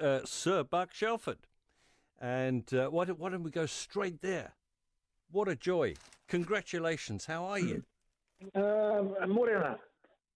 uh, 0.00 0.20
Sir 0.24 0.64
Buck 0.64 0.92
Shelford. 0.92 1.46
And 2.20 2.72
uh, 2.72 2.88
why, 2.88 3.04
don't, 3.04 3.18
why 3.18 3.30
don't 3.30 3.42
we 3.42 3.50
go 3.50 3.66
straight 3.66 4.22
there? 4.22 4.54
What 5.30 5.48
a 5.48 5.56
joy. 5.56 5.94
Congratulations. 6.28 7.26
How 7.26 7.44
are 7.44 7.58
you? 7.58 7.82
Um, 8.54 9.14
Morena. 9.28 9.78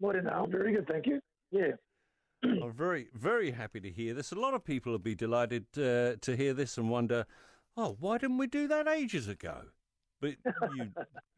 Morena. 0.00 0.30
I'm 0.30 0.50
very 0.50 0.72
good, 0.72 0.88
thank 0.88 1.06
you. 1.06 1.20
Yeah. 1.50 1.72
I'm 2.42 2.72
very, 2.72 3.08
very 3.12 3.50
happy 3.50 3.78
to 3.78 3.90
hear 3.90 4.14
this. 4.14 4.32
A 4.32 4.36
lot 4.36 4.54
of 4.54 4.64
people 4.64 4.92
will 4.92 4.98
be 4.98 5.14
delighted 5.14 5.66
uh, 5.76 6.16
to 6.18 6.34
hear 6.34 6.54
this 6.54 6.78
and 6.78 6.88
wonder, 6.88 7.26
oh, 7.76 7.98
why 8.00 8.16
didn't 8.16 8.38
we 8.38 8.46
do 8.46 8.66
that 8.68 8.88
ages 8.88 9.28
ago? 9.28 9.64
But 10.18 10.36
you, 10.74 10.92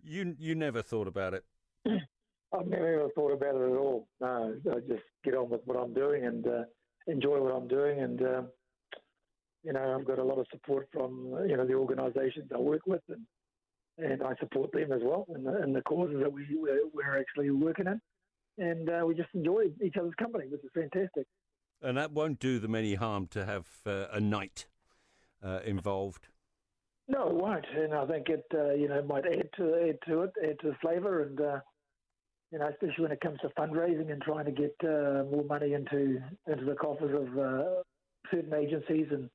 you, 0.05 0.37
you 0.39 0.55
never 0.55 0.83
thought 0.83 1.09
about 1.09 1.35
it. 1.35 1.45
I've 1.85 2.67
never 2.69 3.01
ever 3.01 3.09
thought 3.15 3.33
about 3.33 3.57
it 3.57 3.73
at 3.73 3.77
all. 3.77 4.07
No, 4.21 4.55
I 4.71 4.81
just 4.89 5.03
get 5.25 5.35
on 5.35 5.51
with 5.51 5.63
what 5.65 5.77
I'm 5.77 5.95
doing 5.95 6.27
and 6.27 6.47
uh, 6.47 6.63
enjoy 7.07 7.41
what 7.41 7.55
I'm 7.55 7.69
doing. 7.69 8.01
And, 8.01 8.23
um, 8.23 8.49
you 9.63 9.73
know, 9.73 9.97
I've 9.99 10.07
got 10.07 10.19
a 10.19 10.25
lot 10.25 10.39
of 10.39 10.47
support 10.51 10.89
from, 10.93 11.37
you 11.49 11.57
know, 11.57 11.67
the 11.67 11.75
organisations 11.75 12.51
I 12.55 12.59
work 12.59 12.83
with 12.87 13.03
and, 13.09 13.27
and 13.99 14.23
I 14.23 14.35
support 14.41 14.73
them 14.73 14.93
as 14.93 15.01
well 15.03 15.27
and 15.35 15.47
the, 15.47 15.63
in 15.63 15.73
the 15.73 15.83
causes 15.83 16.17
that 16.21 16.33
we, 16.33 16.47
we're, 16.53 16.89
we're 16.93 17.19
actually 17.19 17.51
working 17.51 17.87
in. 17.87 18.01
And 18.59 18.89
uh, 18.91 19.07
we 19.07 19.15
just 19.15 19.31
enjoy 19.35 19.67
each 19.83 19.97
other's 19.97 20.15
company, 20.19 20.45
which 20.49 20.63
is 20.63 20.71
fantastic. 20.75 21.27
And 21.81 21.97
that 21.97 22.13
won't 22.13 22.39
do 22.39 22.59
them 22.59 22.75
any 22.75 22.95
harm 22.95 23.27
to 23.29 23.45
have 23.45 23.67
uh, 23.87 24.07
a 24.13 24.21
knight 24.21 24.67
uh, 25.43 25.61
involved. 25.65 26.29
No, 27.09 27.29
it 27.29 27.35
won't, 27.35 27.67
and 27.77 27.95
I 27.95 28.07
think 28.07 28.29
it 28.29 28.45
uh, 28.55 28.75
you 28.75 28.89
know 28.89 29.03
might 29.03 29.27
add 29.27 29.49
to 29.57 29.89
add 29.89 29.99
to 30.07 30.23
it, 30.23 30.31
add 30.43 30.61
to 30.61 30.69
the 30.69 30.77
flavour, 30.81 31.23
and 31.23 31.41
uh, 31.41 31.59
you 32.53 32.59
know 32.59 32.69
especially 32.69 33.03
when 33.03 33.13
it 33.13 33.21
comes 33.21 33.39
to 33.41 33.49
fundraising 33.49 34.13
and 34.13 34.21
trying 34.23 34.45
to 34.45 34.53
get 34.53 34.75
uh, 34.85 35.25
more 35.31 35.45
money 35.49 35.73
into 35.73 36.23
into 36.47 36.65
the 36.65 36.75
coffers 36.75 37.15
of 37.15 37.39
uh, 37.39 37.83
certain 38.31 38.53
agencies, 38.55 39.07
and 39.11 39.31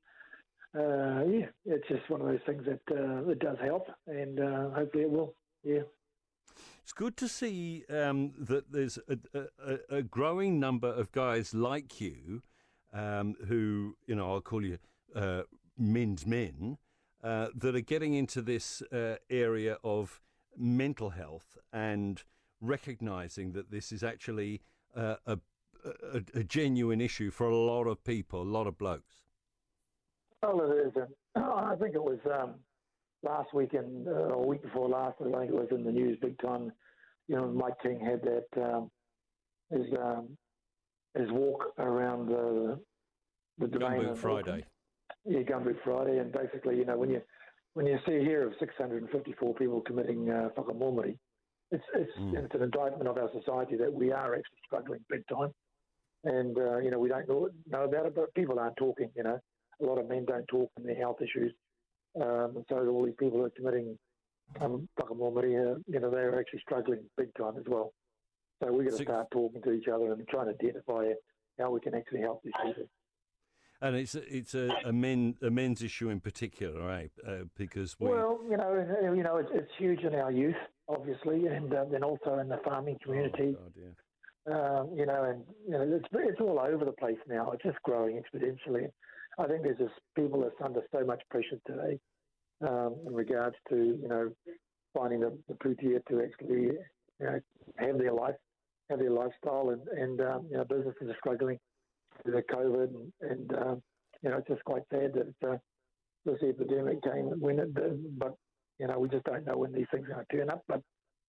uh, 0.74 1.24
yeah, 1.28 1.46
it's 1.66 1.88
just 1.88 2.08
one 2.08 2.20
of 2.20 2.28
those 2.28 2.40
things 2.46 2.64
that 2.64 2.80
uh, 2.96 3.28
it 3.28 3.40
does 3.40 3.56
help, 3.62 3.88
and 4.06 4.38
uh, 4.40 4.70
hopefully 4.70 5.04
it 5.04 5.10
will. 5.10 5.34
Yeah. 5.64 5.82
It's 6.82 6.92
good 6.92 7.16
to 7.18 7.28
see 7.28 7.84
um, 7.90 8.32
that 8.38 8.72
there's 8.72 8.98
a, 9.08 9.18
a, 9.62 9.96
a, 9.98 10.02
growing 10.02 10.58
number 10.58 10.88
of 10.88 11.12
guys 11.12 11.52
like 11.52 12.00
you 12.00 12.42
um, 12.94 13.36
who, 13.46 13.94
you 14.06 14.14
know, 14.14 14.32
I'll 14.32 14.40
call 14.40 14.64
you 14.64 14.78
uh, 15.14 15.42
men's 15.76 16.24
men, 16.26 16.78
uh, 17.22 17.48
that 17.54 17.76
are 17.76 17.80
getting 17.80 18.14
into 18.14 18.40
this 18.40 18.82
area 19.28 19.76
of 19.84 20.22
mental 20.56 21.10
health 21.10 21.58
and 21.74 22.24
recognizing 22.60 23.52
that 23.52 23.70
this 23.70 23.92
is 23.92 24.02
actually 24.02 24.62
uh, 24.96 25.16
a, 25.26 25.38
a, 26.12 26.22
a, 26.34 26.44
genuine 26.44 27.00
issue 27.00 27.30
for 27.30 27.48
a 27.48 27.56
lot 27.56 27.86
of 27.86 28.02
people, 28.04 28.42
a 28.42 28.44
lot 28.44 28.66
of 28.66 28.76
blokes. 28.78 29.14
Well, 30.42 30.60
it 30.70 30.86
is. 30.86 30.92
And 30.96 31.44
I 31.44 31.74
think 31.80 31.94
it 31.94 32.02
was 32.02 32.18
um, 32.26 32.54
last 33.22 33.52
weekend 33.54 34.08
uh, 34.08 34.34
or 34.34 34.46
week 34.46 34.62
before 34.62 34.88
last. 34.88 35.16
I 35.20 35.24
think 35.24 35.50
it 35.50 35.54
was 35.54 35.68
in 35.70 35.84
the 35.84 35.92
news 35.92 36.18
big 36.20 36.38
time. 36.40 36.72
You 37.28 37.36
know, 37.36 37.48
Mike 37.48 37.74
King 37.82 38.00
had 38.00 38.22
that 38.22 38.62
um, 38.62 38.90
his 39.70 39.86
um, 39.98 40.36
his 41.16 41.30
walk 41.30 41.64
around 41.78 42.28
the 42.28 42.78
the 43.58 43.66
domain 43.66 44.02
Gumboot 44.02 44.18
Friday. 44.18 44.64
Yeah, 45.24 45.40
Gumboot 45.40 45.76
Friday, 45.84 46.18
and 46.18 46.32
basically, 46.32 46.76
you 46.76 46.84
know, 46.84 46.96
when 46.96 47.10
you 47.10 47.20
when 47.74 47.86
you 47.86 47.98
see 48.06 48.20
hear 48.20 48.46
of 48.46 48.54
654 48.58 49.54
people 49.54 49.80
committing 49.82 50.30
uh, 50.30 50.48
whakamomori, 50.56 51.18
it's 51.70 51.84
it's, 51.94 52.10
mm. 52.18 52.34
it's 52.36 52.54
an 52.54 52.62
indictment 52.62 53.08
of 53.08 53.16
our 53.18 53.30
society 53.32 53.76
that 53.76 53.92
we 53.92 54.12
are 54.12 54.34
actually 54.34 54.58
struggling 54.66 55.00
big 55.08 55.22
time, 55.28 55.52
and 56.24 56.56
uh, 56.56 56.78
you 56.78 56.90
know 56.90 56.98
we 56.98 57.08
don't 57.08 57.28
know, 57.28 57.48
know 57.70 57.84
about 57.84 58.06
it, 58.06 58.14
but 58.14 58.34
people 58.34 58.58
aren't 58.58 58.76
talking. 58.76 59.10
You 59.16 59.24
know, 59.24 59.38
a 59.80 59.84
lot 59.84 59.98
of 59.98 60.08
men 60.08 60.24
don't 60.24 60.46
talk 60.48 60.70
in 60.78 60.84
their 60.84 60.96
health 60.96 61.18
issues, 61.20 61.52
um, 62.20 62.52
and 62.56 62.64
so 62.68 62.86
all 62.88 63.04
these 63.04 63.14
people 63.18 63.42
are 63.44 63.50
committing 63.50 63.98
um, 64.60 64.88
whakamomori, 64.98 65.72
uh, 65.72 65.78
you 65.86 66.00
know, 66.00 66.10
they're 66.10 66.38
actually 66.38 66.60
struggling 66.60 67.00
big 67.16 67.28
time 67.36 67.54
as 67.58 67.64
well. 67.66 67.92
So 68.62 68.72
we've 68.72 68.88
got 68.88 68.96
to 68.96 69.04
start 69.04 69.26
talking 69.30 69.62
to 69.62 69.72
each 69.72 69.88
other 69.88 70.12
and 70.12 70.26
trying 70.28 70.46
to 70.46 70.54
identify 70.54 71.12
how 71.58 71.70
we 71.70 71.80
can 71.80 71.94
actually 71.94 72.20
help 72.20 72.42
these 72.42 72.54
people 72.64 72.88
and 73.80 73.96
it's 73.96 74.14
it's 74.14 74.54
a, 74.54 74.70
a 74.84 74.92
men 74.92 75.36
a 75.42 75.50
men's 75.50 75.82
issue 75.82 76.08
in 76.10 76.20
particular, 76.20 76.80
right? 76.80 77.12
Uh, 77.26 77.44
because 77.56 77.98
we... 77.98 78.08
well, 78.08 78.40
you 78.50 78.56
know, 78.56 79.12
you 79.14 79.22
know, 79.22 79.36
it's, 79.36 79.50
it's 79.52 79.70
huge 79.78 80.00
in 80.00 80.14
our 80.14 80.32
youth, 80.32 80.56
obviously, 80.88 81.46
and 81.46 81.72
uh, 81.72 81.84
then 81.90 82.02
also 82.02 82.38
in 82.38 82.48
the 82.48 82.58
farming 82.64 82.98
community. 83.02 83.56
Oh, 83.58 83.62
God, 83.74 83.94
um, 84.46 84.90
you 84.96 85.04
know, 85.04 85.24
and 85.24 85.42
you 85.66 85.72
know, 85.72 85.82
it's 85.82 86.06
it's 86.12 86.40
all 86.40 86.58
over 86.58 86.84
the 86.84 86.92
place 86.92 87.18
now. 87.28 87.50
It's 87.52 87.62
just 87.62 87.82
growing 87.82 88.20
exponentially. 88.20 88.88
I 89.38 89.46
think 89.46 89.62
there's 89.62 89.78
just 89.78 89.94
people 90.16 90.40
that's 90.40 90.54
under 90.64 90.80
so 90.92 91.04
much 91.04 91.22
pressure 91.30 91.58
today 91.66 91.98
um, 92.66 92.96
in 93.06 93.14
regards 93.14 93.56
to 93.68 93.76
you 93.76 94.08
know 94.08 94.30
finding 94.94 95.20
the, 95.20 95.36
the 95.48 95.54
pūtea 95.54 96.04
to 96.06 96.22
actually 96.22 96.62
you 96.62 96.78
know 97.20 97.40
have 97.76 97.98
their 97.98 98.12
life, 98.12 98.34
have 98.90 98.98
their 98.98 99.10
lifestyle, 99.10 99.70
and 99.70 99.86
and 99.88 100.20
um, 100.20 100.46
you 100.50 100.56
know 100.56 100.64
businesses 100.64 101.08
are 101.08 101.16
struggling 101.18 101.58
with 102.24 102.34
the 102.34 102.42
COVID, 102.54 102.88
and, 102.88 103.12
and 103.30 103.58
um, 103.58 103.82
you 104.22 104.30
know, 104.30 104.38
it's 104.38 104.48
just 104.48 104.64
quite 104.64 104.82
sad 104.90 105.12
that 105.14 105.48
uh, 105.48 105.56
this 106.24 106.42
epidemic 106.42 107.02
came 107.02 107.26
when 107.40 107.58
it 107.58 107.74
did. 107.74 108.18
But 108.18 108.34
you 108.78 108.86
know, 108.86 108.98
we 108.98 109.08
just 109.08 109.24
don't 109.24 109.46
know 109.46 109.56
when 109.56 109.72
these 109.72 109.86
things 109.90 110.06
are 110.06 110.14
going 110.14 110.26
to 110.30 110.36
turn 110.36 110.50
up. 110.50 110.62
But 110.68 110.82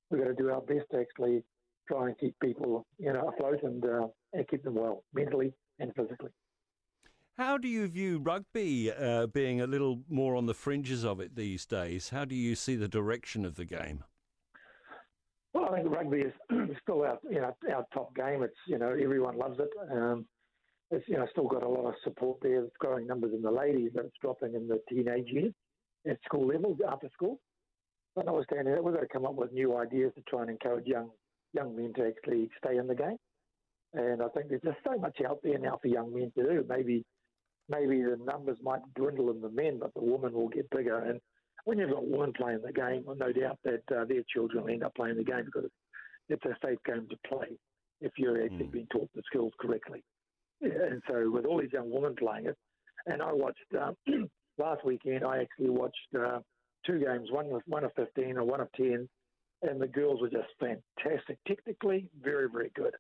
we've 0.10 0.22
got 0.22 0.28
to 0.28 0.34
do 0.34 0.50
our 0.50 0.62
best 0.62 0.86
to 0.92 1.00
actually 1.00 1.44
try 1.88 2.08
and 2.08 2.18
keep 2.20 2.36
people, 2.42 2.86
you 2.98 3.12
know, 3.12 3.32
afloat 3.34 3.64
and 3.64 3.84
uh, 3.84 4.08
and 4.34 4.48
keep 4.48 4.64
them 4.64 4.76
well 4.76 5.04
mentally 5.14 5.54
and 5.80 5.92
physically. 5.96 6.30
How 7.38 7.58
do 7.58 7.68
you 7.68 7.88
view 7.88 8.20
rugby 8.20 8.92
uh, 8.92 9.28
being 9.28 9.62
a 9.62 9.68
little 9.68 10.02
more 10.10 10.36
on 10.36 10.46
the 10.46 10.54
fringes 10.54 11.06
of 11.06 11.22
it 11.22 11.36
these 11.36 11.66
days? 11.66 12.10
How 12.10 12.26
do 12.26 12.36
you 12.36 12.54
see 12.54 12.76
the 12.76 12.90
direction 12.90 13.46
of 13.46 13.56
the 13.56 13.64
game? 13.64 14.04
Well, 15.54 15.70
I 15.74 15.78
think 15.78 15.90
rugby 15.90 16.20
is 16.20 16.34
still 16.84 17.04
our 17.04 17.18
you 17.30 17.42
know 17.42 17.56
our 17.74 17.86
top 17.94 18.16
game. 18.16 18.44
It's 18.44 18.54
you 18.68 18.78
know 18.78 18.90
everyone 18.90 19.38
loves 19.38 19.60
it. 19.60 19.70
Um, 19.92 20.26
it's 20.92 21.08
you 21.08 21.18
know 21.18 21.28
still 21.32 21.48
got 21.48 21.64
a 21.64 21.70
lot 21.70 21.88
of 21.88 21.96
support 22.04 22.40
there. 22.42 22.64
It's 22.64 22.78
growing 22.78 23.08
numbers 23.08 23.34
in 23.34 23.42
the 23.42 23.52
ladies, 23.52 23.92
but 23.96 24.06
it's 24.06 24.18
dropping 24.22 24.54
in 24.54 24.68
the 24.68 24.82
teenage 24.90 25.28
years 25.30 25.54
at 26.08 26.18
school 26.26 26.48
level 26.48 26.76
after 26.88 27.10
school. 27.14 27.40
But 28.16 28.26
notwithstanding 28.26 28.74
that, 28.74 28.84
we've 28.84 28.94
got 28.94 29.02
to 29.02 29.08
come 29.08 29.26
up 29.26 29.36
with 29.36 29.52
new 29.52 29.78
ideas 29.78 30.12
to 30.16 30.22
try 30.28 30.42
and 30.42 30.50
encourage 30.50 30.88
young 30.88 31.10
young 31.54 31.76
men 31.76 31.94
to 31.96 32.08
actually 32.08 32.50
stay 32.64 32.78
in 32.78 32.88
the 32.88 32.96
game. 32.96 33.18
And 33.94 34.22
I 34.22 34.28
think 34.30 34.50
there's 34.50 34.62
just 34.62 34.78
so 34.84 34.98
much 35.00 35.18
out 35.28 35.40
there 35.44 35.58
now 35.58 35.80
for 35.82 35.88
young 35.88 36.14
men 36.14 36.32
to 36.38 36.44
do. 36.44 36.66
Maybe 36.68 37.04
maybe 37.70 38.02
the 38.02 38.18
numbers 38.24 38.58
might 38.62 38.82
dwindle 38.96 39.32
in 39.32 39.42
the 39.42 39.50
men, 39.50 39.80
but 39.80 39.94
the 39.94 40.04
women 40.04 40.34
will 40.34 40.50
get 40.50 40.70
bigger. 40.70 40.98
And 40.98 41.20
when 41.66 41.78
you've 41.78 41.92
got 41.92 42.08
women 42.08 42.34
playing 42.34 42.62
the 42.66 42.74
game, 42.74 43.04
well, 43.06 43.16
no 43.16 43.32
doubt 43.32 43.60
that 43.64 43.84
uh, 43.96 44.06
their 44.06 44.24
children 44.34 44.64
will 44.64 44.72
end 44.72 44.84
up 44.84 44.96
playing 44.96 45.18
the 45.18 45.24
game 45.24 45.46
because 45.46 45.70
it's 46.30 46.46
a 46.46 46.56
safe 46.66 46.80
game 46.86 47.08
to 47.10 47.18
play 47.28 47.58
if 48.02 48.12
you're 48.18 48.44
actually 48.44 48.66
mm. 48.66 48.72
being 48.72 48.88
taught 48.92 49.10
the 49.14 49.22
skills 49.26 49.52
correctly. 49.60 50.04
Yeah, 50.62 50.92
and 50.92 51.02
so 51.08 51.30
with 51.32 51.46
all 51.46 51.60
these 51.60 51.74
young 51.74 51.90
women 51.90 52.16
playing 52.16 52.48
it, 52.48 52.58
and 53.06 53.22
I 53.22 53.32
watched 53.32 53.60
um, 53.80 53.96
last 54.60 54.86
weekend. 54.86 55.24
I 55.24 55.42
actually 55.42 55.70
watched 55.70 55.96
uh, 56.18 56.40
two 56.86 57.00
games, 57.00 57.30
one 57.32 57.48
of 57.48 57.62
one 57.66 57.84
of 57.84 57.92
fifteen 57.96 58.38
or 58.38 58.44
one 58.44 58.62
of 58.62 58.72
ten, 58.74 59.10
and 59.62 59.82
the 59.82 59.88
girls 59.88 60.22
were 60.22 60.30
just 60.30 60.50
fantastic, 60.60 61.38
technically 61.48 62.08
very 62.22 62.48
very 62.50 62.72
good. 62.76 62.94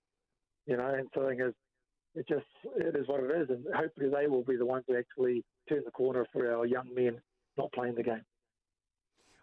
You 0.66 0.78
know, 0.78 0.88
and 0.88 1.08
so 1.14 1.28
it 1.28 1.40
is, 1.40 1.54
it 2.16 2.28
just 2.28 2.46
it 2.78 2.96
is 2.96 3.08
what 3.08 3.24
it 3.24 3.32
is, 3.42 3.50
and 3.50 3.66
hopefully 3.76 4.10
they 4.10 4.28
will 4.28 4.44
be 4.44 4.56
the 4.56 4.66
ones 4.66 4.84
who 4.88 4.98
actually 4.98 5.44
turn 5.68 5.82
the 5.86 5.92
corner 5.92 6.26
for 6.32 6.52
our 6.52 6.66
young 6.66 6.94
men 6.94 7.20
not 7.58 7.72
playing 7.72 7.96
the 7.96 8.04
game. 8.04 8.24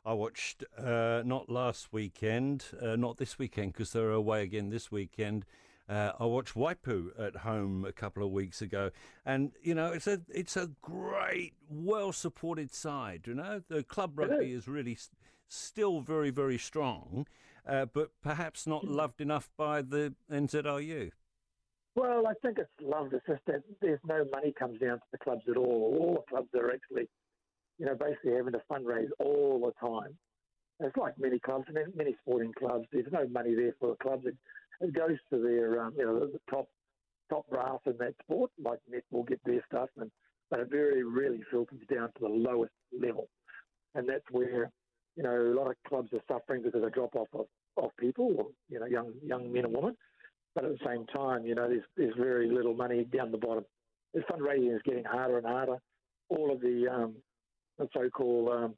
I 0.04 0.12
watched 0.12 0.62
uh, 0.78 1.22
not 1.24 1.50
last 1.50 1.92
weekend, 1.92 2.66
uh, 2.80 2.94
not 2.94 3.16
this 3.16 3.40
weekend 3.40 3.72
because 3.72 3.90
they're 3.90 4.10
away 4.10 4.42
again 4.44 4.70
this 4.70 4.92
weekend. 4.92 5.44
Uh, 5.88 6.12
I 6.18 6.24
watched 6.24 6.54
Waipu 6.54 7.10
at 7.18 7.36
home 7.36 7.84
a 7.84 7.92
couple 7.92 8.24
of 8.24 8.32
weeks 8.32 8.60
ago, 8.60 8.90
and 9.24 9.52
you 9.62 9.74
know 9.74 9.92
it's 9.92 10.06
a 10.08 10.20
it's 10.28 10.56
a 10.56 10.70
great, 10.82 11.54
well 11.70 12.12
supported 12.12 12.74
side. 12.74 13.26
You 13.26 13.34
know 13.34 13.62
the 13.68 13.84
club 13.84 14.18
rugby 14.18 14.52
is 14.52 14.66
really 14.66 14.92
s- 14.94 15.10
still 15.48 16.00
very 16.00 16.30
very 16.30 16.58
strong, 16.58 17.26
uh, 17.68 17.86
but 17.86 18.10
perhaps 18.20 18.66
not 18.66 18.84
loved 18.84 19.20
enough 19.20 19.48
by 19.56 19.80
the 19.80 20.14
NZRU. 20.30 21.12
Well, 21.94 22.26
I 22.26 22.34
think 22.42 22.58
it's 22.58 22.68
loved. 22.82 23.14
It's 23.14 23.24
just 23.26 23.42
that 23.46 23.62
there's 23.80 24.00
no 24.06 24.24
money 24.32 24.52
comes 24.58 24.80
down 24.80 24.96
to 24.98 25.04
the 25.12 25.18
clubs 25.18 25.44
at 25.48 25.56
all. 25.56 25.96
All 25.98 26.14
the 26.14 26.28
clubs 26.28 26.48
are 26.54 26.70
actually, 26.70 27.08
you 27.78 27.86
know, 27.86 27.94
basically 27.94 28.32
having 28.32 28.52
to 28.52 28.62
fundraise 28.70 29.08
all 29.18 29.60
the 29.60 29.86
time. 29.88 30.18
It's 30.78 30.96
like 30.96 31.14
many 31.18 31.38
clubs 31.38 31.64
and 31.68 31.96
many 31.96 32.14
sporting 32.20 32.52
clubs. 32.52 32.86
There's 32.92 33.10
no 33.10 33.26
money 33.28 33.54
there 33.54 33.74
for 33.80 33.90
the 33.90 33.96
clubs. 33.96 34.26
It, 34.80 34.94
goes 34.94 35.16
to 35.30 35.38
their, 35.38 35.82
um, 35.82 35.94
you 35.96 36.04
know, 36.04 36.20
the 36.20 36.40
top 36.50 36.68
top 37.30 37.48
brass 37.50 37.80
in 37.86 37.96
that 37.98 38.14
sport, 38.22 38.50
like 38.62 38.78
netball 38.90 39.26
get 39.26 39.40
their 39.44 39.64
stuff, 39.68 39.88
and 39.96 40.10
but 40.50 40.60
it 40.60 40.70
very 40.70 41.02
rarely 41.02 41.42
filters 41.50 41.80
down 41.92 42.08
to 42.08 42.20
the 42.20 42.28
lowest 42.28 42.72
level, 42.98 43.28
and 43.94 44.08
that's 44.08 44.24
where 44.30 44.70
you 45.16 45.22
know 45.22 45.30
a 45.30 45.54
lot 45.54 45.70
of 45.70 45.76
clubs 45.88 46.10
are 46.12 46.20
suffering 46.28 46.62
because 46.62 46.80
of 46.80 46.86
a 46.86 46.90
drop 46.90 47.16
off 47.16 47.28
of, 47.32 47.46
of 47.82 47.90
people, 47.98 48.34
or, 48.38 48.46
you 48.68 48.78
know, 48.78 48.86
young 48.86 49.12
young 49.24 49.52
men 49.52 49.64
and 49.64 49.74
women. 49.74 49.96
But 50.54 50.64
at 50.64 50.70
the 50.70 50.86
same 50.86 51.06
time, 51.06 51.44
you 51.44 51.54
know, 51.54 51.68
there's 51.68 51.84
there's 51.96 52.14
very 52.16 52.48
little 52.50 52.74
money 52.74 53.04
down 53.04 53.30
the 53.30 53.38
bottom. 53.38 53.64
The 54.14 54.20
fundraising 54.20 54.74
is 54.74 54.82
getting 54.84 55.04
harder 55.04 55.38
and 55.38 55.46
harder. 55.46 55.76
All 56.28 56.50
of 56.52 56.60
the, 56.60 56.88
um, 56.88 57.16
the 57.78 57.88
so-called 57.92 58.48
um, 58.48 58.74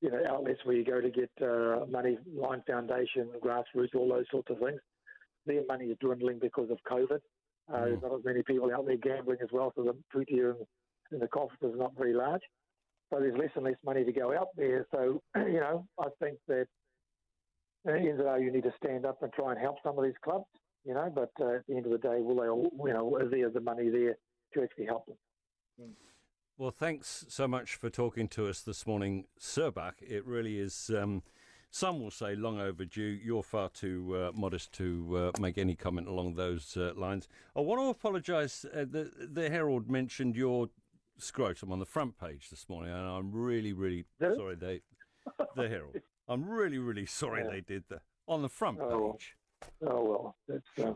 you 0.00 0.10
know 0.10 0.20
outlets 0.28 0.60
where 0.64 0.76
you 0.76 0.84
go 0.84 1.00
to 1.00 1.10
get 1.10 1.30
uh, 1.42 1.84
money, 1.90 2.18
Lion 2.34 2.62
Foundation, 2.66 3.28
grassroots, 3.42 3.94
all 3.94 4.08
those 4.08 4.26
sorts 4.30 4.50
of 4.50 4.58
things. 4.58 4.80
Their 5.46 5.64
money 5.66 5.86
is 5.86 5.96
dwindling 6.00 6.38
because 6.38 6.70
of 6.70 6.78
COVID. 6.90 7.20
Uh, 7.72 7.76
mm. 7.76 7.84
There's 7.84 8.02
not 8.02 8.14
as 8.14 8.24
many 8.24 8.42
people 8.42 8.70
out 8.74 8.86
there 8.86 8.96
gambling 8.96 9.38
as 9.42 9.48
well, 9.52 9.72
so 9.76 9.82
the 9.82 9.96
pūtea 10.14 10.54
in, 10.54 10.66
in 11.12 11.18
the 11.18 11.28
coffers 11.28 11.58
is 11.62 11.74
not 11.76 11.96
very 11.96 12.14
large. 12.14 12.42
So 13.10 13.18
there's 13.18 13.36
less 13.36 13.50
and 13.56 13.64
less 13.64 13.74
money 13.84 14.04
to 14.04 14.12
go 14.12 14.36
out 14.36 14.48
there. 14.56 14.86
So 14.92 15.20
you 15.36 15.60
know, 15.60 15.86
I 15.98 16.08
think 16.20 16.38
that 16.48 16.66
at 17.86 17.94
the 17.94 17.98
end 17.98 18.08
of 18.10 18.18
the 18.18 18.24
day, 18.24 18.44
you 18.44 18.52
need 18.52 18.64
to 18.64 18.74
stand 18.82 19.06
up 19.06 19.22
and 19.22 19.32
try 19.32 19.52
and 19.52 19.60
help 19.60 19.76
some 19.82 19.98
of 19.98 20.04
these 20.04 20.14
clubs. 20.22 20.46
You 20.84 20.94
know, 20.94 21.12
but 21.14 21.30
uh, 21.40 21.56
at 21.56 21.66
the 21.68 21.76
end 21.76 21.86
of 21.86 21.92
the 21.92 21.98
day, 21.98 22.20
will 22.20 22.36
they 22.36 22.48
all, 22.48 22.70
you 22.86 22.92
know, 22.92 23.16
is 23.18 23.30
there 23.30 23.50
the 23.50 23.60
money 23.60 23.90
there 23.90 24.16
to 24.54 24.62
actually 24.62 24.86
help 24.86 25.06
them? 25.06 25.16
Mm. 25.80 25.90
Well, 26.56 26.70
thanks 26.70 27.24
so 27.28 27.48
much 27.48 27.74
for 27.74 27.88
talking 27.88 28.28
to 28.28 28.46
us 28.46 28.60
this 28.60 28.86
morning, 28.86 29.24
Sir 29.38 29.70
Buck. 29.70 29.96
It 30.02 30.26
really 30.26 30.58
is. 30.58 30.90
Um, 30.94 31.22
some 31.70 32.00
will 32.00 32.10
say 32.10 32.34
long 32.34 32.60
overdue. 32.60 33.18
You're 33.22 33.42
far 33.42 33.68
too 33.68 34.16
uh, 34.16 34.38
modest 34.38 34.72
to 34.74 35.32
uh, 35.36 35.40
make 35.40 35.56
any 35.56 35.74
comment 35.74 36.08
along 36.08 36.34
those 36.34 36.76
uh, 36.76 36.92
lines. 36.96 37.28
I 37.56 37.60
want 37.60 37.80
to 37.80 37.88
apologise. 37.88 38.64
Uh, 38.64 38.84
the, 38.90 39.10
the 39.32 39.48
Herald 39.50 39.88
mentioned 39.88 40.36
your 40.36 40.68
scrotum 41.18 41.70
on 41.72 41.78
the 41.78 41.86
front 41.86 42.18
page 42.18 42.50
this 42.50 42.68
morning, 42.68 42.92
and 42.92 43.06
I'm 43.06 43.30
really, 43.32 43.72
really 43.72 44.04
sorry 44.18 44.56
they. 44.56 44.82
The 45.54 45.68
Herald. 45.68 45.96
I'm 46.28 46.48
really, 46.48 46.78
really 46.78 47.06
sorry 47.06 47.42
yeah. 47.44 47.50
they 47.50 47.60
did 47.60 47.84
that 47.90 48.02
on 48.26 48.42
the 48.42 48.48
front 48.48 48.78
oh, 48.80 49.12
page. 49.12 49.34
Oh 49.86 50.02
well, 50.04 50.36
that's 50.48 50.88
uh, 50.88 50.94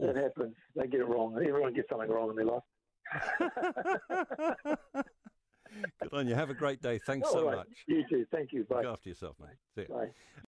that 0.00 0.16
happens. 0.16 0.54
They 0.74 0.86
get 0.86 1.00
it 1.00 1.06
wrong. 1.06 1.36
Everyone 1.36 1.72
gets 1.72 1.88
something 1.88 2.10
wrong 2.10 2.30
in 2.30 2.36
their 2.36 2.46
life. 2.46 2.62
Good 6.02 6.09
on 6.20 6.28
you. 6.28 6.34
Have 6.34 6.50
a 6.50 6.54
great 6.54 6.80
day. 6.80 6.98
Thanks 6.98 7.30
so 7.30 7.46
right. 7.46 7.56
much. 7.56 7.68
You 7.86 8.04
too. 8.08 8.26
Thank 8.30 8.52
you. 8.52 8.64
Bye. 8.64 8.82
Look 8.82 8.92
after 8.92 9.08
yourself, 9.08 9.36
mate. 9.40 9.56
See 9.74 9.82
you. 9.82 9.88
Bye. 9.88 10.10